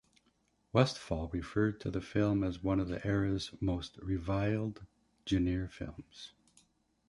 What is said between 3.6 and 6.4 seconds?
most reviled genre films.